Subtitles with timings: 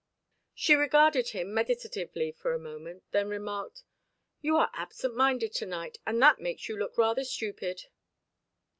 [0.55, 3.83] She regarded him meditatively for a moment, then remarked;
[4.41, 7.83] "You are absent minded to night, and that makes you look rather stupid."